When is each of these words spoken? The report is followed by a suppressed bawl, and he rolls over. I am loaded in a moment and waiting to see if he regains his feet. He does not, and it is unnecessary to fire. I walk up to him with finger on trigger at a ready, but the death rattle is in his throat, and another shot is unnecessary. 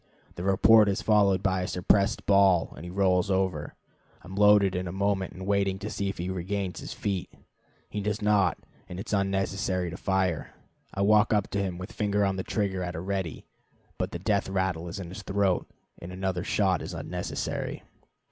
The 0.33 0.41
report 0.41 0.89
is 0.89 1.03
followed 1.03 1.43
by 1.43 1.61
a 1.61 1.67
suppressed 1.67 2.25
bawl, 2.25 2.73
and 2.75 2.83
he 2.83 2.89
rolls 2.89 3.29
over. 3.29 3.75
I 4.23 4.25
am 4.25 4.33
loaded 4.33 4.73
in 4.75 4.87
a 4.87 4.91
moment 4.91 5.33
and 5.33 5.45
waiting 5.45 5.77
to 5.77 5.91
see 5.91 6.09
if 6.09 6.17
he 6.17 6.27
regains 6.27 6.79
his 6.79 6.91
feet. 6.91 7.31
He 7.87 8.01
does 8.01 8.19
not, 8.19 8.57
and 8.89 8.99
it 8.99 9.07
is 9.09 9.13
unnecessary 9.13 9.91
to 9.91 9.97
fire. 9.97 10.55
I 10.91 11.01
walk 11.03 11.35
up 11.35 11.49
to 11.51 11.61
him 11.61 11.77
with 11.77 11.91
finger 11.91 12.25
on 12.25 12.35
trigger 12.37 12.81
at 12.81 12.95
a 12.95 12.99
ready, 12.99 13.45
but 13.99 14.09
the 14.09 14.17
death 14.17 14.49
rattle 14.49 14.87
is 14.87 14.99
in 14.99 15.09
his 15.09 15.21
throat, 15.21 15.67
and 16.01 16.11
another 16.11 16.43
shot 16.43 16.81
is 16.81 16.95
unnecessary. 16.95 17.83